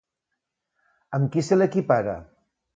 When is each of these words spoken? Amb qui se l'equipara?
Amb 1.19 1.31
qui 1.37 1.45
se 1.51 1.61
l'equipara? 1.61 2.19